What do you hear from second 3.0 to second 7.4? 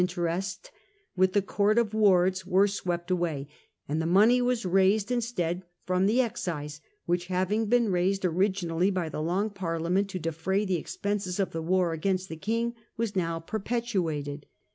away, and the money was raised instead from the excise which,